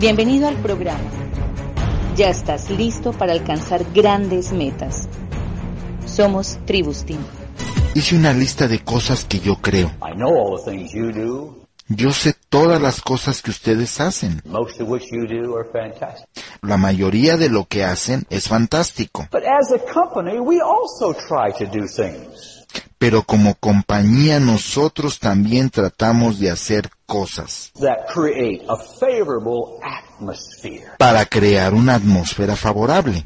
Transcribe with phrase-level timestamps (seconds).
[0.00, 0.98] Bienvenido al programa.
[2.16, 5.06] Ya estás listo para alcanzar grandes metas.
[6.06, 7.20] Somos Tribus Team.
[7.94, 9.88] Hice una lista de cosas que yo creo.
[10.02, 11.54] I know all the things you do,
[11.88, 14.40] Yo sé todas las cosas que ustedes hacen.
[14.46, 16.26] most of which you do are fantastic.
[16.62, 19.28] La mayoría de lo que hacen es fantástico.
[19.30, 22.59] But as a company, we also try to do things.
[23.00, 31.24] Pero como compañía nosotros también tratamos de hacer cosas that create a favorable atmosphere para
[31.24, 33.24] crear una atmósfera favorable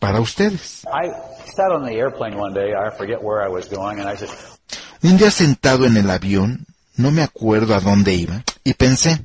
[0.00, 0.82] para ustedes.
[0.86, 1.08] I
[1.54, 4.28] sat on the airplane one day, I forget where I was going, and I said,
[5.04, 6.66] Un día sentado en el avión,
[6.96, 9.20] no me acuerdo a dónde iba, y pensé,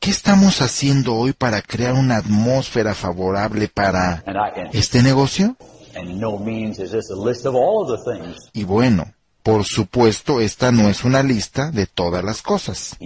[0.00, 4.24] ¿qué estamos haciendo hoy para crear una atmósfera favorable para
[4.72, 5.56] este negocio?
[8.54, 12.96] Y bueno, por supuesto, esta no es una lista de todas las cosas.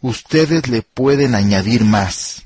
[0.00, 2.44] Ustedes le pueden añadir más.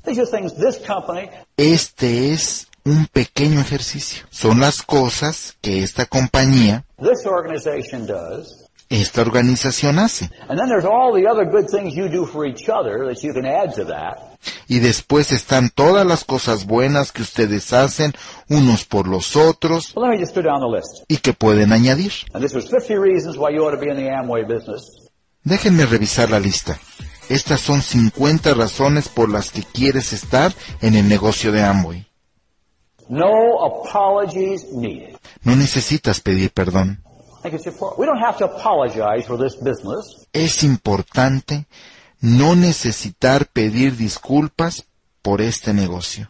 [1.57, 4.25] Este es un pequeño ejercicio.
[4.31, 6.83] Son las cosas que esta compañía.
[8.99, 10.29] Esta organización hace.
[10.49, 13.33] And then there's all the other good things you do for each other that you
[13.33, 14.17] can add to that.
[14.67, 18.13] Y después están todas las cosas buenas que ustedes hacen
[18.49, 19.93] unos por los otros
[21.07, 22.11] y que pueden añadir.
[22.33, 25.09] And this was 50 reasons why you ought to be in the Amway business.
[25.43, 26.79] Déjenme revisar la lista.
[27.29, 32.07] Estas son 50 razones por las que quieres estar en el negocio de Amway.
[33.07, 35.15] No apologies needed.
[35.43, 37.03] No necesitas pedir perdón.
[40.33, 41.67] Es importante
[42.21, 44.85] no necesitar pedir disculpas
[45.21, 46.29] por este negocio.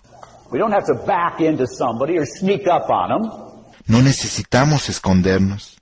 [0.51, 3.31] We don't have to back into somebody or sneak up on them.
[3.87, 5.77] No necesitamos escondernos,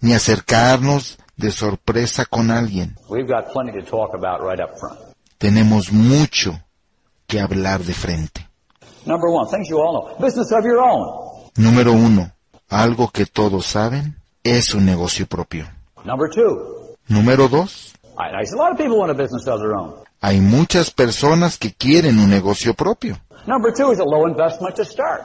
[0.00, 2.96] ni acercarnos de sorpresa con alguien.
[3.08, 4.98] We've got plenty to talk about right up front.
[5.38, 6.58] Tenemos mucho
[7.26, 8.48] que hablar de frente.
[9.04, 10.16] Number one, things you all know.
[10.18, 11.50] Business of your own.
[11.56, 12.32] Número uno,
[12.70, 15.66] algo que todos saben, es un negocio propio.
[17.08, 17.94] Número dos,
[20.20, 23.18] hay muchas personas que quieren un negocio propio.
[23.46, 25.22] Number two is a low investment to start.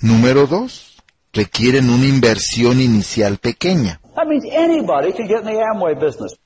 [0.00, 0.96] Número dos,
[1.32, 4.00] requieren una inversión inicial pequeña.
[4.14, 6.38] That means anybody can get in the Amway business.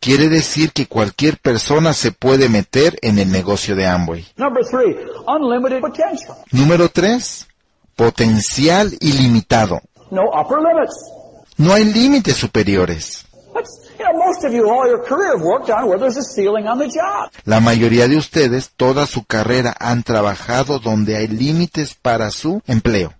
[0.00, 4.26] Quiere decir que cualquier persona se puede meter en el negocio de Amway.
[6.52, 7.48] Número tres,
[7.96, 9.80] potencial ilimitado.
[10.10, 11.15] No upper limits.
[11.58, 13.24] No hay límites superiores.
[17.44, 23.12] La mayoría de ustedes, toda su carrera, han trabajado donde hay límites para su empleo.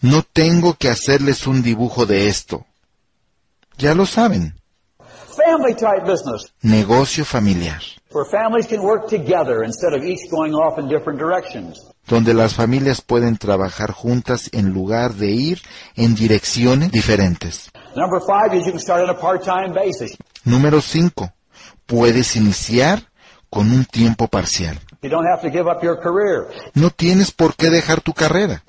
[0.00, 2.64] No tengo que hacerles un dibujo de esto.
[3.76, 4.54] Ya lo saben.
[5.38, 7.80] Family type business Negocio familiar,
[8.12, 11.78] where families can work together instead of each going off in different directions.
[12.08, 15.60] Donde las familias pueden trabajar juntas en lugar de ir
[15.94, 17.70] en direcciones diferentes.
[20.44, 21.32] Número 5.
[21.86, 23.02] Puedes iniciar
[23.50, 24.80] con un tiempo parcial.
[26.74, 28.62] No tienes por qué dejar tu carrera.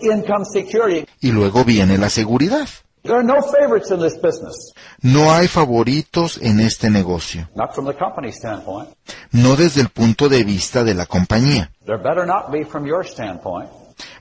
[1.19, 2.67] Y luego viene la seguridad.
[3.03, 4.73] There are no favorites in this business.
[5.01, 7.47] No hay favoritos en este negocio.
[7.55, 8.89] Not from the company standpoint.
[9.31, 11.71] No desde el punto de vista de la compañía.
[11.85, 13.69] There better not be from your standpoint.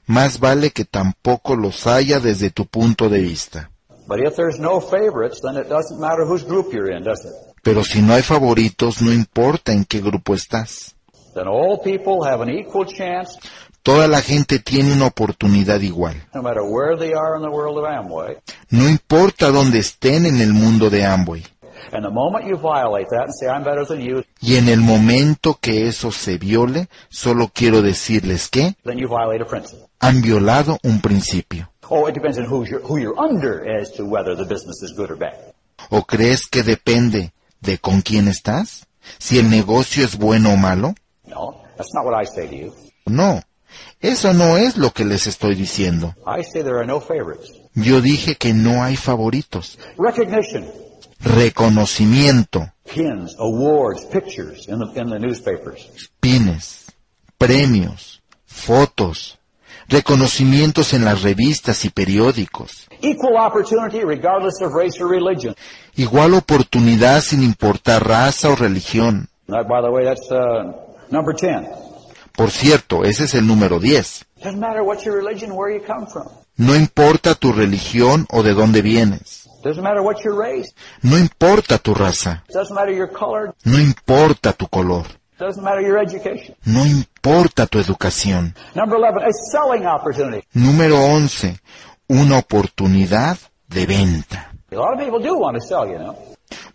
[0.07, 3.71] Más vale que tampoco los haya desde tu punto de vista.
[4.07, 7.33] But if there's no favorites, then it doesn't matter whose group you're in, does it?
[7.63, 10.95] Pero si no hay favoritos, no importa en qué grupo estás.
[13.89, 16.15] Toda la gente tiene una oportunidad igual.
[16.35, 18.37] no matter where they are in the world of Amway.
[18.69, 21.43] No importa dónde estén en el mundo de Amway.
[21.93, 24.81] And the moment you violate that and say, I'm better than you, Y en el
[24.81, 28.77] momento que eso se viole, solo quiero decirles que
[30.01, 31.71] han violado un principio.
[31.89, 34.93] Oh, it depends on who's you're, who you're under as to whether the business is
[34.95, 35.55] good or bad.
[35.89, 37.33] ¿O crees que depende
[37.63, 38.87] de con quién estás?
[39.19, 40.95] Si el negocio es bueno o malo?
[43.07, 43.41] No,
[44.01, 46.15] Eso no es lo que les estoy diciendo.
[47.75, 49.79] Yo dije que no hay favoritos.
[49.99, 50.67] Recognition,
[51.21, 55.89] Reconocimiento, pins, awards, pictures in the, in the newspapers.
[56.21, 56.87] pines,
[57.37, 59.39] premios, fotos,
[59.89, 62.87] reconocimientos en las revistas y periódicos.
[63.03, 65.55] Equal opportunity regardless of race or religion.
[65.97, 69.29] Igual oportunidad sin importar raza o religión.
[69.49, 70.73] That, by the way, that's uh,
[71.11, 71.67] number 10.
[72.39, 74.27] Por cierto, ese es el número 10.
[74.45, 76.29] Doesn't matter what your religion, where you come from.
[76.57, 79.49] No importa tu religión o de dónde vienes.
[79.65, 80.73] Doesn't matter what your race.
[81.03, 82.45] No importa tu raza.
[82.55, 83.57] Doesn't matter your color.
[83.65, 85.05] No importa tu color.
[85.37, 86.55] Doesn't matter your education.
[86.65, 88.55] No importa tu educación.
[88.77, 90.47] Number 11, a selling opportunity.
[90.55, 91.59] Número 11.
[92.07, 93.37] Una oportunidad
[93.67, 94.53] de venta.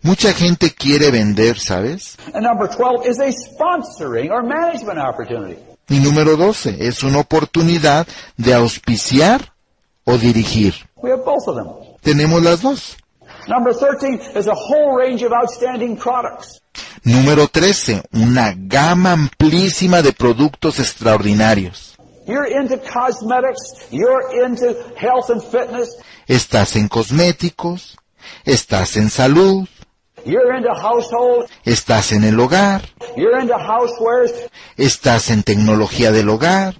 [0.02, 2.16] Mucha gente quiere vender, ¿sabes?
[2.34, 5.58] And number 12 is a sponsoring or management opportunity.
[5.88, 8.06] Y número 12 es una oportunidad
[8.36, 9.52] de auspiciar
[10.04, 10.74] o dirigir.
[10.96, 11.68] We have both of them.
[12.02, 12.96] Tenemos las dos.
[13.46, 16.60] Number 13 is a whole range of outstanding products.
[17.02, 21.94] Número 13, una gama amplísima de productos extraordinarios.
[22.26, 27.98] You're into cosmetics, you're into health and fitness, Estás en cosméticos,
[28.44, 29.68] estás en salud,
[31.64, 32.82] estás en el hogar,
[34.76, 36.74] estás en tecnología del hogar,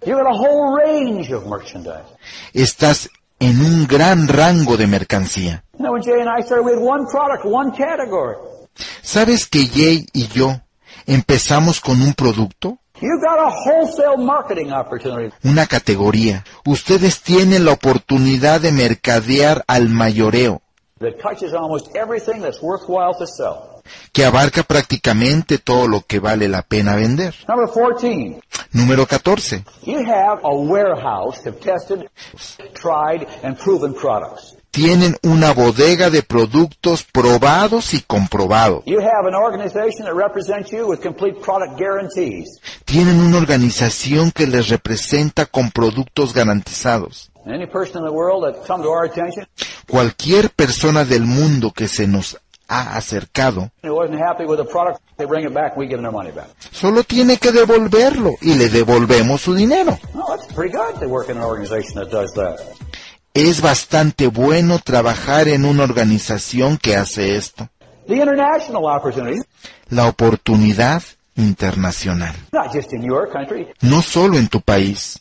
[2.55, 3.11] estás
[3.41, 5.63] en un gran rango de mercancía.
[9.03, 10.61] ¿Sabes que Jay y yo
[11.07, 12.79] empezamos con un producto?
[15.43, 16.45] Una categoría.
[16.65, 20.63] Ustedes tienen la oportunidad de mercadear al mayoreo,
[21.05, 23.75] that touches almost everything that's worthwhile to sell.
[24.13, 27.35] que abarca prácticamente todo lo que vale la pena vender.
[27.47, 28.41] Number 14,
[28.73, 29.63] Número 14.
[29.85, 32.09] you have a warehouse of tested,
[32.75, 34.57] tried, and proven products.
[34.71, 38.83] Tienen una bodega de productos probados y comprobados.
[38.87, 42.59] You have an organization that represents you with complete product guarantees.
[42.85, 47.31] Tienen una organización que les representa con productos garantizados.
[49.87, 52.39] Cualquier persona del mundo que se nos
[52.69, 53.71] ha acercado
[56.71, 59.99] solo tiene que devolverlo y le devolvemos su dinero.
[63.35, 67.69] Es bastante bueno trabajar en una organización que hace esto.
[69.89, 71.03] La oportunidad
[71.37, 72.35] internacional.
[73.81, 75.21] No solo en tu país.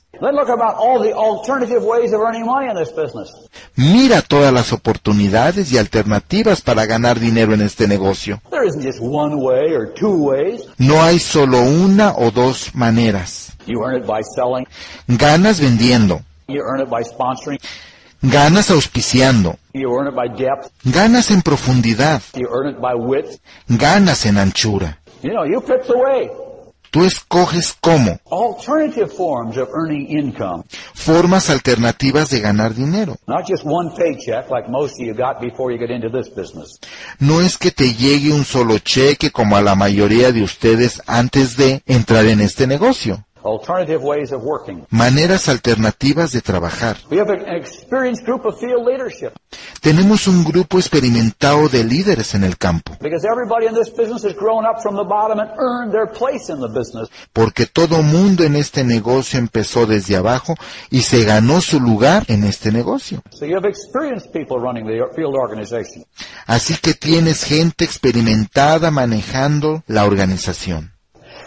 [3.75, 8.42] Mira todas las oportunidades y alternativas para ganar dinero en este negocio.
[10.77, 13.54] No hay solo una o dos maneras.
[15.07, 16.21] Ganas vendiendo,
[18.21, 19.57] ganas auspiciando,
[20.83, 22.21] ganas en profundidad,
[23.68, 25.00] ganas en anchura.
[25.24, 26.30] You know, you pick the way.
[26.92, 30.64] Tú escoges cómo, Alternative forms of earning income.
[30.94, 33.16] formas alternativas de ganar dinero.
[33.25, 36.80] Not just one paycheck like most of you got before you get into this business.
[37.20, 41.58] No es que te llegue un solo cheque como a la mayoría de ustedes antes
[41.58, 43.25] de entrar en este negocio.
[43.44, 44.86] Alternative ways of working.
[44.90, 46.98] Maneras alternativas de trabajar.
[47.10, 49.34] We have an experienced group of field leadership
[49.82, 54.34] Tenemos un grupo experimentado de líderes en el campo, because everybody in this business has
[54.34, 57.10] grown up from the bottom and earned their place in the business.
[57.34, 60.56] porque todo mundo en este negocio empezó desde abajo
[60.89, 63.22] y se ganó su lugar en este negocio.
[63.32, 66.06] So you have experienced people running the field organization.
[66.46, 70.92] Así que tienes gente experimentada manejando la organización.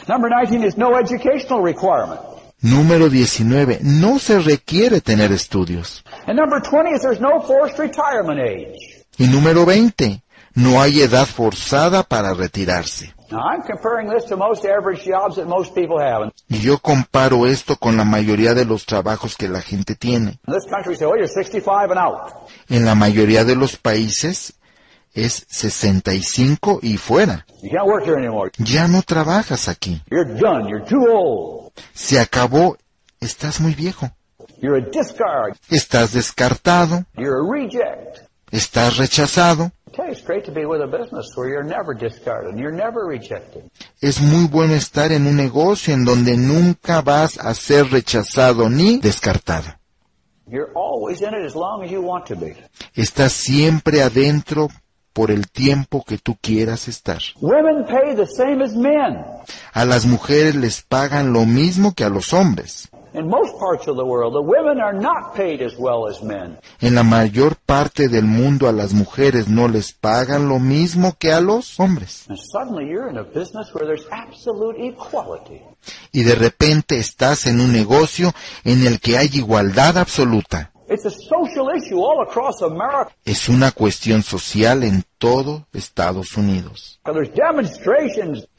[0.08, 2.20] Number 19 is no educational requirement.
[2.62, 3.80] Número 19.
[3.82, 6.02] No se requiere tener estudios.
[6.26, 9.04] And number 20 is there's no forced retirement age.
[9.18, 10.22] Y número 20.
[10.54, 13.12] No hay edad forzada para retirarse.
[13.30, 16.22] Now I'm comparing this to most average jobs that most people have.
[16.22, 20.38] And Y yo comparo esto con la mayoría de los trabajos que la gente tiene.
[20.46, 22.32] in this country say, oh, you're 65 and out.
[22.70, 24.54] En la mayoría de los países
[25.16, 27.46] es 65 y fuera.
[27.62, 28.52] You can't work here anymore.
[28.58, 30.02] Ya no trabajas aquí.
[30.10, 30.68] You're done.
[30.68, 31.72] You're too old.
[31.94, 32.76] Se acabó.
[33.18, 34.10] Estás muy viejo.
[34.60, 35.56] You're a discard.
[35.70, 37.06] Estás descartado.
[37.16, 38.28] You're a reject.
[38.52, 39.72] Estás rechazado.
[39.86, 42.58] I tell you, it's great to be with a business where you're never discarded.
[42.58, 43.70] You're never rejected.
[44.00, 48.98] Es muy bueno estar en un negocio en donde nunca vas a ser rechazado ni
[48.98, 49.66] descartado.
[50.46, 52.54] You're always in it as long as you want to be.
[52.94, 54.68] Estás siempre adentro
[55.16, 57.22] por el tiempo que tú quieras estar.
[57.40, 59.24] Women pay the same as men.
[59.72, 62.90] A las mujeres les pagan lo mismo que a los hombres.
[66.80, 71.32] En la mayor parte del mundo a las mujeres no les pagan lo mismo que
[71.32, 72.26] a los hombres.
[76.12, 80.72] Y de repente estás en un negocio en el que hay igualdad absoluta.
[80.88, 83.10] It's a social issue all across America.
[83.24, 87.00] Es una cuestión social en todo Estados Unidos,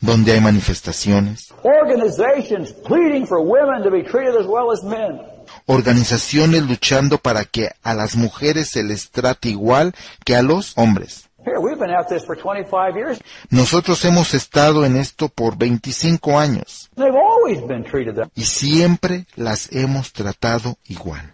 [0.01, 5.21] donde hay manifestaciones, organizations pleading for women to be treated as well as men.
[5.67, 9.93] organizaciones luchando para que a las mujeres se les trate igual
[10.25, 11.23] que a los hombres.
[11.45, 13.19] Here, we've been at this for 25 years.
[13.49, 18.27] Nosotros hemos estado en esto por 25 años They've always been treated that.
[18.35, 21.33] y siempre las hemos tratado igual.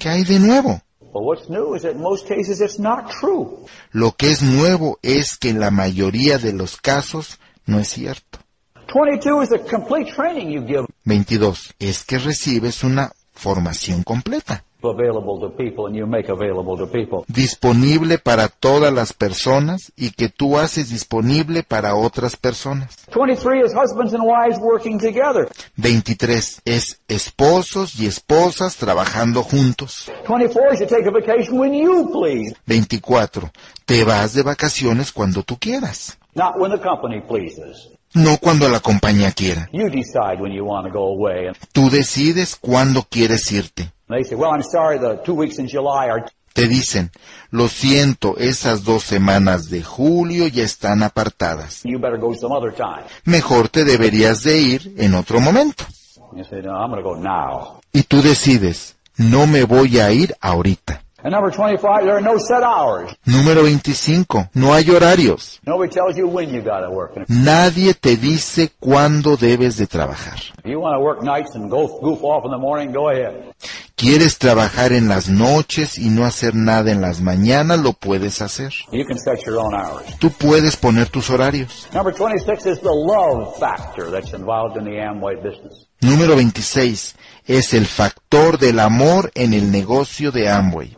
[0.00, 0.80] ¿Qué hay de nuevo?
[3.92, 8.38] Lo que es nuevo es que en la mayoría de los casos no es cierto.
[8.94, 11.74] 22 is the complete training you give 22.
[11.78, 14.64] Es que recibes una formación completa,
[17.28, 22.96] disponible para todas las personas y que tú haces disponible para otras personas.
[23.14, 25.48] 23 is husbands and wives working together.
[25.76, 26.62] 23.
[26.64, 30.10] Es esposos y esposas trabajando juntos.
[30.28, 33.50] 24 is you take a vacation when you please, 24.
[33.84, 37.90] Te vas de vacaciones cuando tú quieras, not when the company pleases.
[38.14, 39.68] no cuando la compañía quiera.
[39.72, 41.48] You decide when you want to go away.
[41.48, 43.92] And Tú decides cuándo quieres irte.
[44.10, 47.12] They say, well, I'm sorry, the two weeks in July are Te dicen,
[47.50, 51.84] lo siento, esas dos semanas de julio ya están apartadas.
[53.24, 55.84] Mejor te deberías de ir en otro momento.
[56.32, 57.80] You say, no, I'm going to go now.
[57.92, 61.02] Y tú decides, no me voy a ir ahorita.
[61.22, 63.14] And number 25, there are no set hours.
[63.26, 64.50] Número 25.
[64.54, 65.60] No hay horarios.
[65.66, 67.12] Nobody tells you when you got to work.
[67.14, 70.38] And if Nadie te dice cuándo debes de trabajar.
[74.00, 77.80] ¿Quieres trabajar en las noches y no hacer nada en las mañanas?
[77.80, 78.72] Lo puedes hacer.
[78.92, 80.06] You can set your own hours.
[80.18, 81.86] Tú puedes poner tus horarios.
[81.92, 85.86] Number 26 is the love factor that's involved in the Amway business.
[86.00, 87.14] Número 26.
[87.44, 90.96] Es el factor del amor en el negocio de Amway.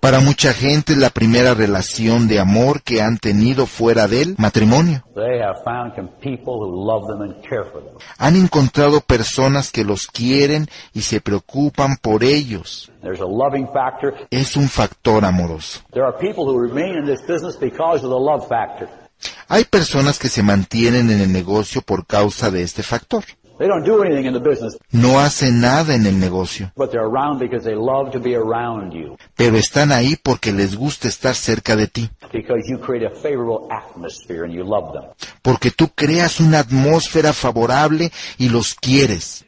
[0.00, 5.04] Para mucha gente es la primera relación de amor que han tenido fuera del matrimonio.
[8.18, 12.90] Han encontrado personas que los quieren y se preocupan por ellos.
[13.02, 14.14] There's a loving factor.
[14.30, 15.80] Es un factor amoroso.
[15.92, 18.88] There are people who remain in this business because of the love factor.
[19.48, 23.24] Hay personas que se mantienen en el negocio por causa de este factor.
[23.60, 27.04] They don't do anything in the business, No hacen nada en el negocio, but they're
[27.04, 31.34] around because they love to be around you, pero están ahí porque les gusta estar
[31.34, 35.04] cerca de ti, because you create a favorable atmosphere and you love them
[35.42, 39.44] porque tú creas una atmósfera favorable y los quieres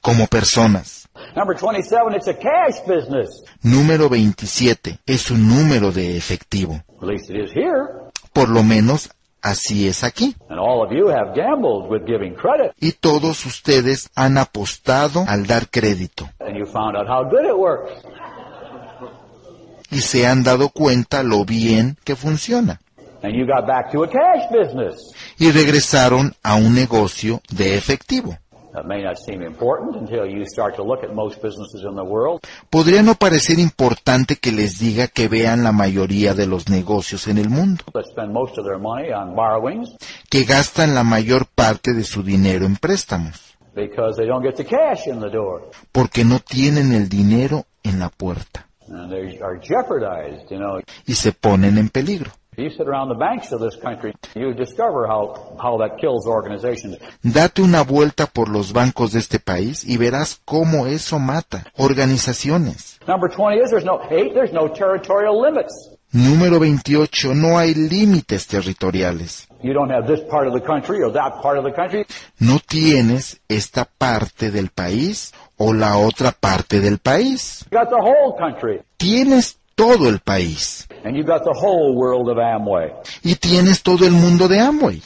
[0.00, 1.06] como personas.
[1.36, 3.28] Number 27, it's a cash business.
[3.62, 6.82] Número 27 es un número de efectivo.
[7.02, 8.10] At least it is here.
[8.32, 9.10] Por lo menos
[9.42, 10.36] así es aquí.
[10.48, 15.46] And all of you have gambled with giving credit, Y todos ustedes han apostado al
[15.46, 16.28] dar crédito
[19.90, 22.80] y se han dado cuenta lo bien que funciona.
[23.22, 25.12] And you got back to a cash business.
[25.38, 28.38] Y regresaron a un negocio de efectivo.
[28.72, 32.04] That may not seem important until you start to look at most businesses in the
[32.04, 32.40] world.
[32.70, 37.38] Podría no parecer importante que les diga que vean la mayoría de los negocios en
[37.38, 39.96] el mundo, that spend most of their money on borrowings
[40.28, 44.64] que gastan la mayor parte de su dinero en préstamos, because they don't get the
[44.64, 45.70] cash in the door.
[45.90, 48.68] porque no tienen el dinero en la puerta
[51.06, 52.32] y se ponen en peligro.
[52.56, 56.98] You sit around the banks of this country, you discover how, how that kills organizations.
[57.22, 62.98] Date una vuelta por los bancos de este país y verás cómo eso mata organizaciones.
[63.06, 65.90] Number 20 is there's no, eight, there's no territorial limits.
[66.12, 67.34] Número 28.
[67.34, 69.46] No hay límites territoriales.
[69.62, 72.04] You don't have this part of the country or that part of the country.
[72.40, 77.64] No tienes esta parte del país o la otra parte del país.
[78.96, 82.92] Tienes todo el país And you got the whole world of Amway.
[83.22, 85.02] y tienes todo el mundo de Amway.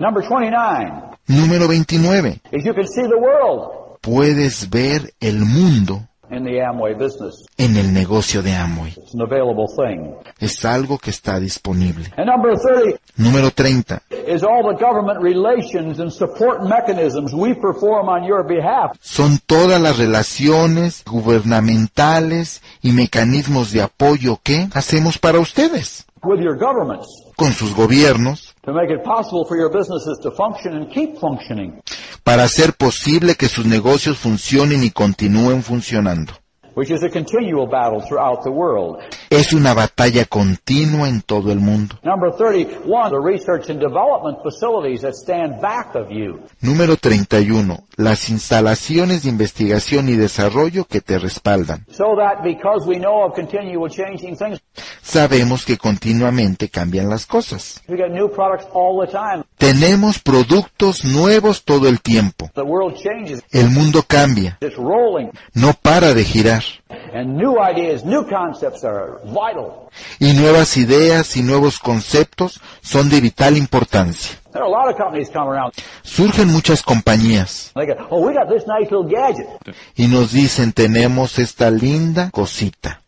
[0.00, 2.40] Number 29 Número 29.
[2.52, 7.46] is you can see the world Puedes ver el mundo in the Amway business.
[7.58, 8.92] en el negocio de Amway.
[8.96, 10.14] It's an available thing.
[10.40, 12.04] Es algo que está disponible.
[12.16, 14.00] And number 30 Número 30.
[14.26, 18.96] is all the government relations and support mechanisms we perform on your behalf.
[19.00, 26.06] Son todas las relaciones gubernamentales y mecanismos de apoyo que hacemos para ustedes.
[26.26, 30.72] with your governments con sus gobiernos, to make it possible for your businesses to function
[30.74, 31.82] and keep functioning,
[32.24, 36.43] para hacer posible que sus negocios funcionen y continúen funcionando.
[36.74, 38.98] Which is a continual battle throughout the world.
[39.30, 41.96] Es una batalla continua en todo el mundo.
[42.02, 46.40] Number 31, the research and development facilities that stand back of you.
[46.60, 47.84] Número 31.
[47.96, 51.84] Las instalaciones de investigación y desarrollo que te respaldan.
[51.90, 54.60] So that because we know of continual changing things,
[55.02, 57.80] Sabemos que continuamente cambian las cosas.
[57.88, 59.44] we get new products all the time.
[59.58, 62.50] Tenemos productos nuevos todo el tiempo.
[62.54, 63.42] The world changes.
[63.52, 65.30] El mundo cambia, It's rolling.
[65.54, 66.63] no para de girar.
[67.12, 69.88] And new ideas, new concepts are vital.
[70.18, 74.38] Y nuevas ideas y nuevos conceptos son de vital importancia.
[74.52, 75.72] There are a lot of companies come around.
[76.02, 77.72] Surgen muchas compañías
[78.10, 79.48] oh, we got this nice little gadget.
[79.96, 83.00] y nos dicen tenemos esta linda cosita,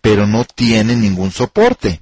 [0.00, 2.00] pero no tienen ningún soporte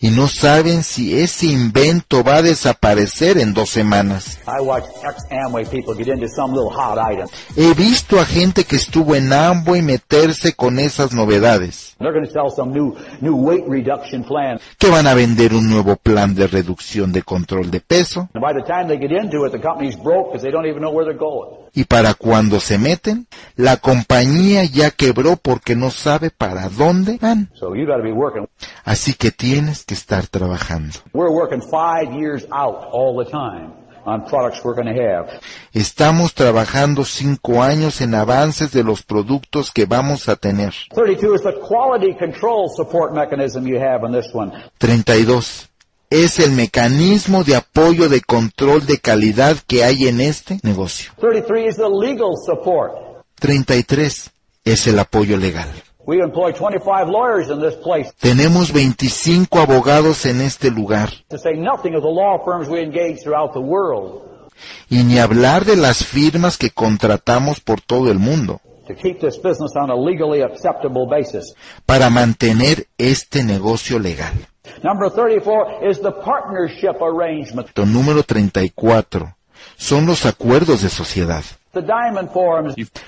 [0.00, 4.38] Y no saben si ese invento va a desaparecer en dos semanas.
[4.46, 7.28] I watch ex-Amway people get into some little hot item.
[7.56, 12.32] He visto a gente que estuvo en Amway meterse con esas novedades, They're going to
[12.32, 14.60] sell some new, new weight reduction plan.
[14.78, 18.54] que van a vender un nuevo plan de reducción de control de peso And by
[18.54, 21.04] the time they get into it, the company's broke because they don't even know where
[21.04, 21.68] they're going.
[21.74, 27.50] y para cuando se meten, la compañía ya quebró porque no sabe para dónde van.
[27.54, 27.72] So.
[28.84, 30.98] Así que tienes que estar trabajando.
[31.12, 33.72] We're working five years out all the time
[34.06, 35.40] on products we're going to have.
[35.72, 40.72] Estamos trabajando cinco años en avances de los productos que vamos a tener.
[40.94, 44.52] 32 is the quality control support mechanism you have in this one.
[44.78, 45.68] 32.
[46.10, 51.10] Es el mecanismo de apoyo de control de calidad que hay en este negocio.
[51.20, 52.92] 33 is the legal support.
[53.40, 54.30] 33.
[54.64, 55.68] Es el apoyo legal.
[56.08, 61.10] We employ 25 lawyers in this place Tenemos 25 abogados en este lugar.
[61.28, 64.22] to say nothing of the law firms we engage throughout the world
[64.88, 69.36] Y ni hablar de las firmas que contratamos por todo el mundo to keep this
[69.36, 71.54] business on a legally acceptable basis.
[71.84, 74.32] para mantener este negocio legal.
[74.82, 77.68] Number 34 is the partnership arrangement.
[77.74, 79.34] Punto número 34.
[79.76, 81.44] Son los acuerdos de sociedad.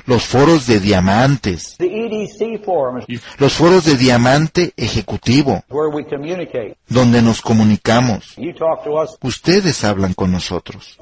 [0.07, 1.77] Los foros de diamantes.
[2.65, 3.05] forums,
[3.39, 5.65] Los foros de diamante ejecutivo,
[6.89, 8.37] donde nos comunicamos.
[9.23, 10.99] Ustedes hablan con nosotros.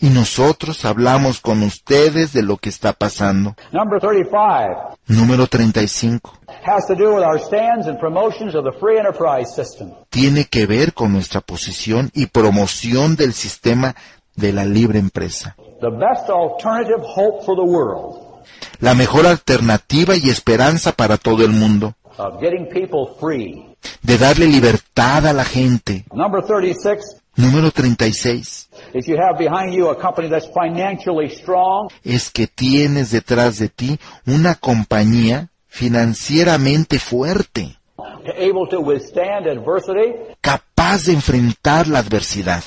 [0.00, 3.54] Y nosotros hablamos con ustedes de lo que está pasando.
[3.72, 6.38] Number 35 Número 35.
[6.62, 9.92] has to do with our stands and promotions of the free enterprise system.
[10.10, 13.94] Tiene que ver con nuestra posición y promoción del sistema
[14.36, 15.56] de la libre empresa.
[15.80, 18.24] The best alternative hope for the world
[18.80, 21.94] La mejor alternativa y esperanza para todo el mundo.
[24.02, 26.04] De darle libertad a la gente.
[26.12, 28.68] Number 36 Número 36.
[28.94, 33.68] is you have behind you a company that's financially strong, Es que tienes detrás de
[33.68, 37.76] ti una compañía financieramente fuerte,
[39.48, 40.14] adversity,
[40.84, 42.62] capaz de enfrentar la adversidad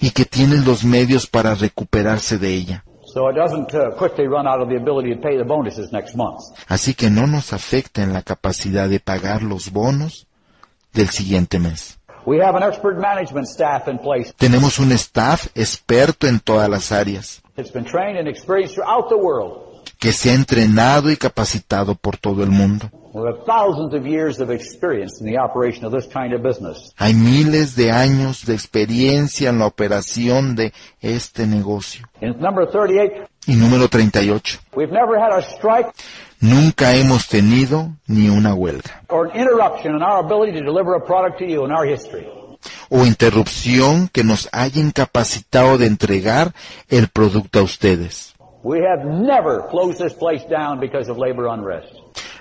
[0.00, 2.84] y que tiene los medios para recuperarse de ella.
[3.14, 6.40] Uh, quickly run out of the ability to pay the bonuses next month.
[6.68, 10.26] Así que no nos afecta en la capacidad de pagar los bonos
[10.92, 11.98] del siguiente mes.
[12.26, 14.34] We have an expert management staff in place.
[14.36, 19.16] Tenemos un staff experto en todas las áreas, It's been trained and experienced throughout the
[19.16, 19.65] world.
[19.98, 22.90] Que se ha entrenado y capacitado por todo el mundo.
[26.98, 32.06] Hay miles de años de experiencia en la operación de este negocio.
[32.20, 34.58] In number 38, Y número 38.
[34.74, 35.88] we've never had a strike
[36.40, 39.02] Nunca hemos tenido ni una huelga
[42.88, 46.52] o interrupción que nos haya incapacitado de entregar
[46.88, 48.35] el producto a ustedes.
[48.66, 51.86] We have never closed this place down because of labor unrest,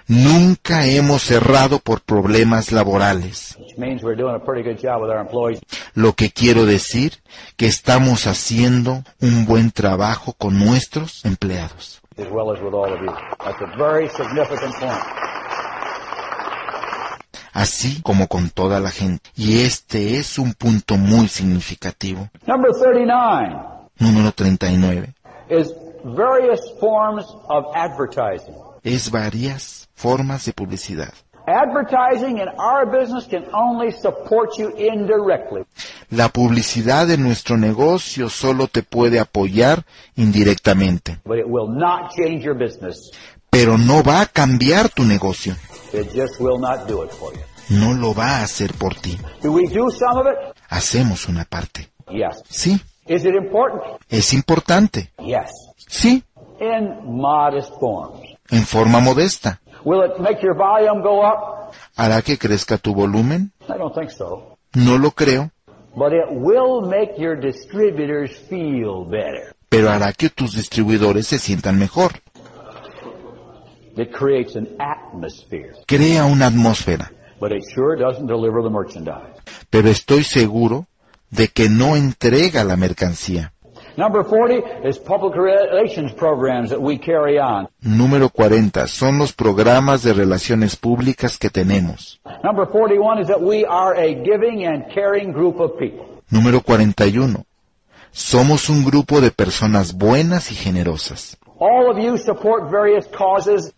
[0.08, 3.56] Nunca hemos cerrado por problemas laborales.
[3.60, 5.62] which means we're doing a pretty good job with our employees.
[5.94, 7.14] Lo que quiero decir
[7.58, 12.02] que estamos haciendo un buen trabajo con nuestros empleados.
[12.18, 13.14] as well as with all of you.
[13.44, 15.04] That's a very significant point.
[17.54, 19.30] así como con toda la gente.
[19.36, 22.30] Y este es un punto muy significativo.
[22.48, 23.56] Number 39
[24.00, 25.14] Número 39.
[25.50, 25.72] is
[26.16, 28.54] various forms of advertising.
[28.84, 31.14] Es varias formas de publicidad.
[31.48, 35.64] Advertising in our business can only support you indirectly.
[36.10, 42.44] La publicidad de nuestro negocio solo te puede apoyar indirectamente, but it will not change
[42.44, 43.12] your business.
[43.52, 45.56] pero no va a cambiar tu negocio.
[45.94, 47.42] It just will not do it for you.
[47.70, 49.18] No lo va a hacer por ti.
[49.42, 50.56] Do we do some of it?
[50.70, 51.90] Hacemos una parte.
[52.10, 52.44] Yes.
[52.50, 53.84] Sí, Is it important?
[54.10, 55.12] es importante.
[55.26, 55.52] Yes.
[55.88, 56.24] Sí,
[56.60, 58.22] In modest forms.
[58.50, 59.60] en forma modesta.
[59.84, 61.74] Will it make your volume go up?
[61.96, 63.52] ¿Hará que crezca tu volumen?
[63.68, 64.58] I don't think so.
[64.74, 65.52] No lo creo,
[65.96, 69.56] But it will make your distributors feel better.
[69.70, 72.12] pero hará que tus distribuidores se sientan mejor.
[73.98, 79.40] It creates an atmosphere, Crea una atmósfera, but it sure doesn't deliver the merchandise.
[79.70, 80.88] pero estoy seguro
[81.30, 83.54] de que no entrega la mercancía.
[83.98, 87.70] Number 40 is public relations programs that we carry on.
[87.82, 88.88] Número 40.
[88.88, 92.20] Son los programas de relaciones públicas que tenemos.
[92.44, 96.06] Number 41 is that we are a giving and caring group of people.
[96.30, 97.46] Número 41.
[98.12, 101.38] Somos un grupo de personas buenas y generosas.
[101.60, 103.72] All of you support various causes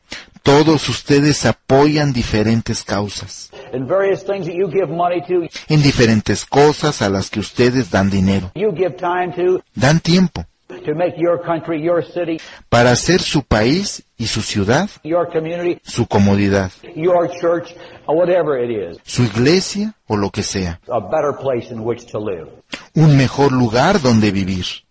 [0.48, 6.46] Todos ustedes apoyan diferentes causas, and various things that you give money to, en diferentes
[6.46, 11.16] cosas a las que ustedes dan dinero, you give time to, dan tiempo to make
[11.18, 16.72] your country, your city, para hacer su país y su ciudad, your community, su comodidad,
[16.96, 17.76] your church,
[18.08, 22.06] or whatever it is, su iglesia o lo que sea, a better place in which
[22.10, 22.48] to live.
[22.96, 24.87] un mejor lugar donde vivir.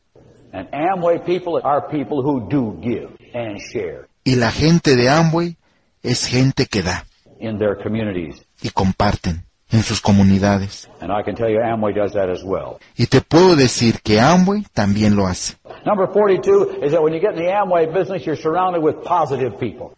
[0.57, 5.57] And Amway people are people who do give and share Y la gente de Amway
[6.03, 7.05] es gente que da
[7.39, 8.43] in their communities.
[8.63, 10.89] y comparten en sus comunidades.
[11.01, 12.79] And I can tell you Amway does that as well.
[12.97, 15.57] Y te puedo decir que Amway también lo hace.
[15.85, 19.59] Number 42 is that when you get in the Amway business, you're surrounded with positive
[19.61, 19.95] people.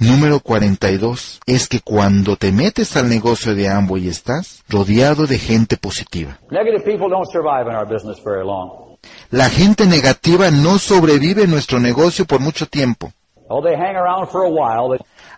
[0.00, 5.76] Número 42 es que cuando te metes al negocio de Amway estás rodeado de gente
[5.76, 6.38] positiva.
[6.50, 8.89] Negative people don't survive in our business very long.
[9.30, 13.12] La gente negativa no sobrevive en nuestro negocio por mucho tiempo.
[13.48, 13.62] Oh,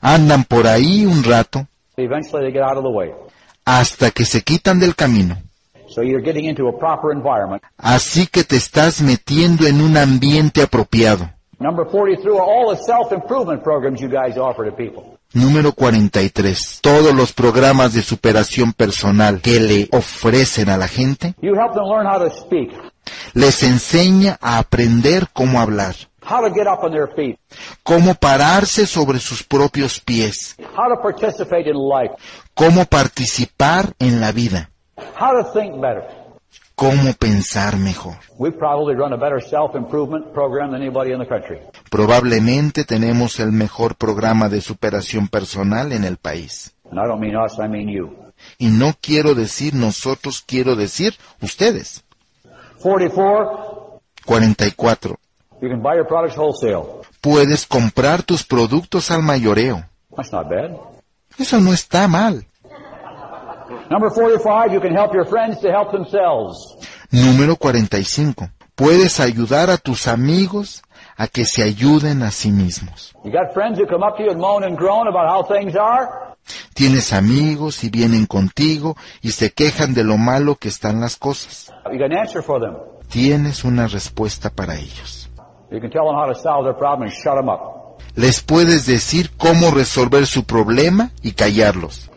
[0.00, 1.66] Andan por ahí un rato
[3.64, 5.36] hasta que se quitan del camino.
[7.78, 11.30] Así que te estás metiendo en un ambiente apropiado.
[11.58, 15.16] Number 43 are all the self-improvement programs you guys offer to people.
[15.32, 16.80] Número 43.
[16.82, 21.34] Todos los programas de superación personal que le ofrecen a la gente
[23.34, 27.38] Les enseña a aprender cómo hablar, how to get up on their feet,
[27.82, 32.14] cómo pararse sobre sus propios pies, how to participate in life,
[32.54, 34.70] cómo participar en la vida,
[35.18, 36.04] how to think better.
[36.74, 38.16] cómo pensar mejor.
[38.38, 41.58] We probably run a better self-improvement program than anybody in the country.
[41.90, 46.74] Probablemente tenemos el mejor programa de superación personal en el país.
[46.90, 48.16] And I don't mean us, I mean you.
[48.58, 52.04] Y no quiero decir nosotros, quiero decir ustedes.
[52.82, 55.16] 44, 44.
[55.60, 57.02] you can buy your products wholesale.
[57.20, 59.84] Puedes comprar tus productos al mayoreo.
[60.16, 60.76] That's not bad.
[61.38, 62.44] Eso no está mal.
[63.90, 66.76] Number 45, you can help your friends to help themselves.
[67.10, 68.50] Número 45.
[68.74, 70.82] Puedes ayudar a tus amigos
[71.16, 73.14] a que se ayuden a sí mismos.
[73.24, 75.76] You got friends who come up to you and moan and groan about how things
[75.76, 76.31] are?
[76.74, 81.72] Tienes amigos y vienen contigo y se quejan de lo malo que están las cosas.
[83.08, 85.30] Tienes una respuesta para ellos.
[88.14, 92.10] Les puedes decir cómo resolver su problema y callarlos.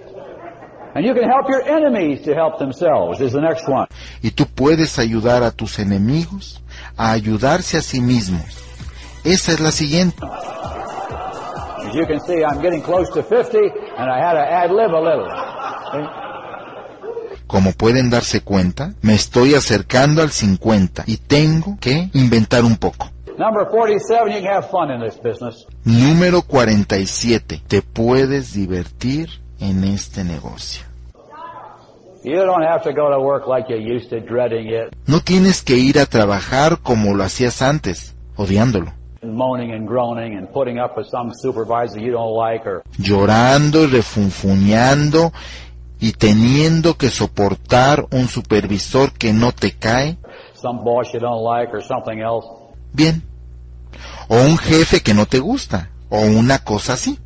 [4.22, 6.64] Y tú puedes ayudar a tus enemigos
[6.96, 8.46] a ayudarse a sí mismos.
[9.24, 10.18] Esa es la siguiente.
[11.88, 15.02] As you can see, I'm getting close to 50 and I had to ad-lib a
[15.02, 15.30] little.
[15.92, 16.26] See?
[17.48, 23.10] Como pueden darse cuenta, me estoy acercando al 50 y tengo que inventar un poco.
[23.38, 25.66] Number 47, you can have fun in this business.
[25.84, 27.62] Número 47.
[27.68, 30.84] Te puedes divertir en este negocio.
[32.24, 35.62] You don't have to go to work like you used to, dreading it, No tienes
[35.62, 38.94] que ir a trabajar como lo hacías antes, odiándolo,
[39.34, 43.88] moaning and groaning and putting up with some supervisor you don't like or llorando y
[43.88, 45.32] refunfuñando
[46.00, 50.18] y teniendo que soportar un supervisor que no te cae,
[50.54, 52.46] some boss you don't like or something else.
[52.94, 53.24] bien,
[54.28, 57.18] o un jefe que no te gusta, o una cosa así.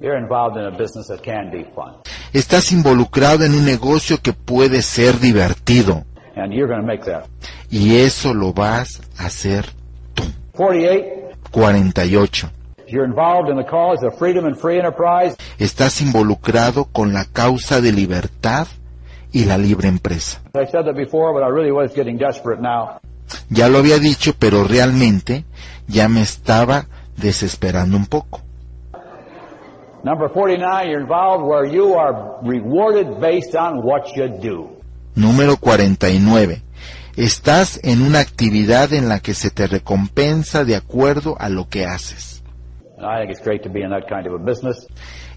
[0.00, 1.94] You're involved in a business that can be fun.
[2.32, 6.04] Estás involucrado en un negocio que puede ser divertido,
[6.36, 7.26] And you're going to make that.
[7.70, 9.66] y eso lo vas a hacer
[10.14, 10.22] tú.
[10.52, 11.19] 48,
[11.52, 12.44] 48.
[12.86, 15.36] You're involved in the cause of freedom and free enterprise.
[15.58, 18.66] Estás involucrado con la causa de libertad
[19.32, 20.40] y la libre empresa.
[20.54, 23.00] I said that before, but I really was getting desperate now.
[23.48, 25.44] Ya lo había dicho, pero realmente
[25.86, 26.86] ya me estaba
[27.16, 28.40] desesperando un poco.
[30.02, 34.70] Number 49, you're involved where you are rewarded based on what you do.
[35.14, 36.62] Número 49.
[37.20, 41.84] Estás en una actividad en la que se te recompensa de acuerdo a lo que
[41.84, 42.42] haces.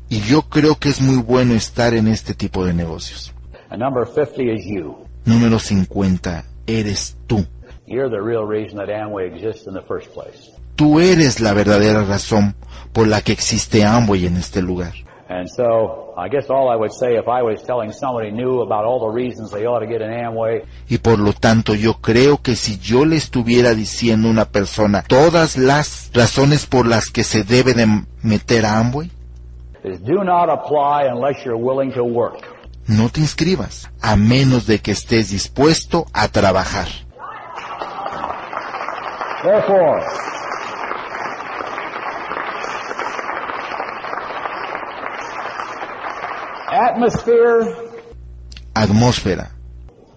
[0.08, 3.34] Y yo creo que es muy bueno estar en este tipo de negocios.
[3.69, 4.96] And number 50 is you.
[5.26, 6.46] Número 50.
[6.67, 7.46] Eres tú.
[7.86, 10.54] You're the real reason that Amway exists in the first place.
[10.78, 12.56] Tú eres la verdadera razón
[12.93, 14.93] por la que existe Amway en este lugar.
[15.29, 18.83] And so, I guess all I would say if I was telling somebody new about
[18.83, 22.41] all the reasons they ought to get an Amway, Y por lo tanto yo creo
[22.41, 27.23] que si yo le estuviera diciendo a una persona todas las razones por las que
[27.23, 27.88] se debe de
[28.21, 29.09] meter a Amway,
[29.86, 32.45] is do not apply unless you're willing to work.
[32.88, 36.88] no te inscribas, a menos de que estés dispuesto a trabajar.
[39.43, 40.01] Therefore,
[46.73, 47.65] atmosphere,
[48.73, 49.51] Atmósfera,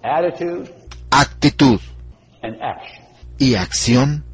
[0.03, 0.71] attitude,
[1.11, 1.81] actitud.
[2.43, 3.05] And action.
[3.39, 4.25] y acción,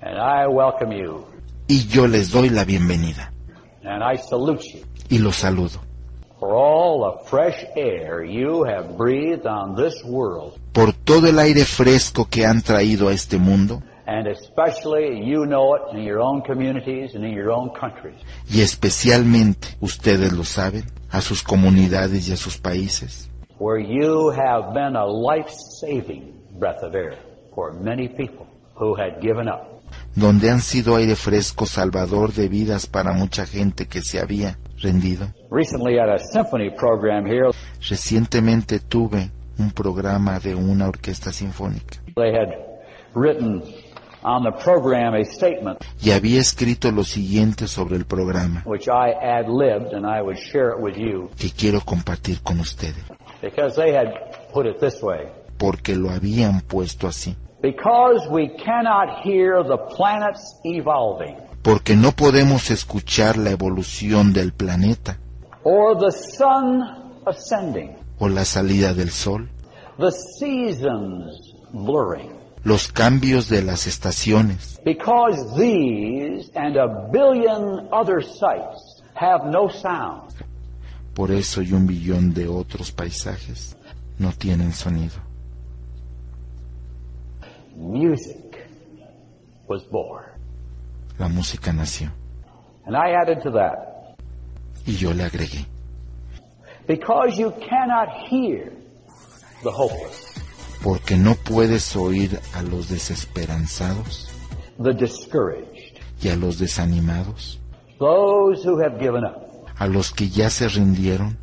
[0.00, 1.26] And I welcome you,
[1.66, 3.32] y yo les doy la bienvenida.
[3.84, 4.80] And I salute you.
[5.10, 5.80] Y los saludo.
[6.40, 11.64] For all the fresh air you have breathed on this world, por todo el aire
[11.64, 13.82] fresco que han traído a este mundo.
[14.06, 18.16] And especially you know it in your own communities and in your own countries.
[18.48, 24.72] y especialmente, ustedes lo saben, a sus comunidades y a sus países, where you have
[24.74, 27.16] been a life-saving breath of air
[27.54, 29.82] for many people who had given up.
[30.14, 35.32] donde han sido aire fresco salvador de vidas para mucha gente que se había rendido.
[35.50, 37.50] Recently at a symphony program here,
[37.88, 42.52] Recientemente tuve un programa de una orquesta sinfónica they had
[43.14, 43.62] written
[44.22, 48.62] on the program a statement y había escrito lo siguiente sobre el programa.
[48.66, 51.30] which I ad-libbed and I would share it with you.
[51.38, 53.04] Que quiero compartir con ustedes,
[53.42, 54.08] because they had
[54.52, 55.28] put it this way.
[55.56, 57.36] porque lo habían puesto así.
[57.60, 61.36] Because we cannot hear the planets evolving.
[61.62, 65.18] Porque no podemos escuchar la evolución del planeta.
[65.64, 66.82] Or the sun
[67.26, 69.48] ascending, o la salida del sol,
[69.98, 72.37] the seasons blurring.
[72.68, 80.30] Los cambios de las estaciones, Because these and a billion other sights have no sound,
[81.14, 83.76] por eso y un billón de otros paisajes
[84.18, 85.16] no tienen sonido.
[87.76, 88.68] music
[89.68, 90.24] was born.
[91.18, 92.10] La música nació
[92.86, 94.16] And I added to that,
[94.86, 95.66] y yo le agregué.
[96.86, 98.72] because you cannot hear
[99.62, 100.32] the hopeless,
[100.82, 104.28] Porque no puedes oír a los desesperanzados
[104.82, 107.58] the discouraged, y a los desanimados,
[107.98, 109.66] those who have given up.
[109.78, 111.36] a los que ya se rindieron,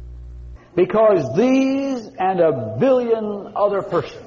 [0.76, 4.22] Because these and a billion other persons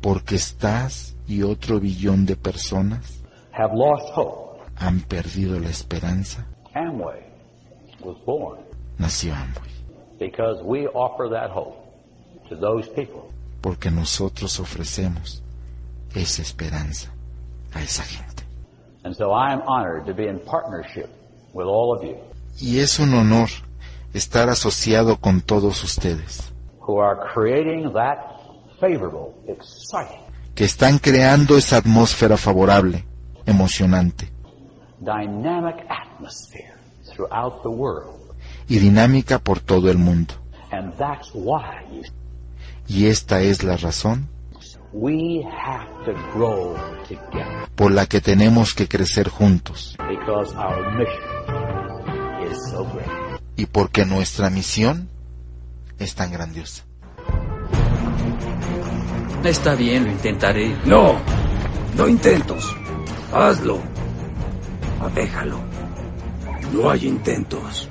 [0.00, 3.20] porque estás y otro billón de personas
[3.52, 4.60] have lost hope.
[4.76, 6.46] han perdido la esperanza.
[6.74, 7.20] Amway
[8.00, 8.60] was born
[8.98, 9.70] Nació Amway,
[10.18, 11.76] because we offer that hope
[12.48, 13.32] to those people.
[13.60, 15.42] Porque nosotros ofrecemos
[16.14, 17.10] esa esperanza
[17.72, 18.44] a esa gente.
[19.04, 21.08] And so I am honored to be in partnership
[21.54, 22.16] with all of you
[22.60, 23.48] Y es un honor
[24.12, 28.18] estar asociado con todos ustedes, who are creating that
[28.80, 30.20] favorable, exciting,
[30.54, 33.04] que están creando esa atmósfera favorable,
[33.46, 34.30] emocionante
[35.00, 38.20] dynamic atmosphere throughout the world.
[38.68, 40.34] y dinámica por todo el mundo.
[42.90, 44.28] Y esta es la razón
[44.92, 46.74] we have to grow
[47.08, 53.40] together por la que tenemos que crecer juntos because our mission is so great.
[53.54, 55.08] y porque nuestra misión
[56.00, 56.84] es tan grandiosa.
[59.44, 60.74] Está bien, lo intentaré.
[60.86, 61.18] No,
[61.94, 62.74] no intentos.
[63.32, 63.78] Hazlo.
[65.14, 65.58] Déjalo.
[66.72, 67.89] No hay intentos.